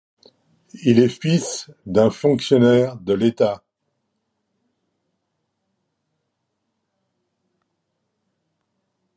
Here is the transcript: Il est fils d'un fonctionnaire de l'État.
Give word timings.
Il 0.83 0.97
est 0.97 1.09
fils 1.21 1.69
d'un 1.85 2.09
fonctionnaire 2.09 2.95
de 2.95 3.13
l'État. 3.13 3.63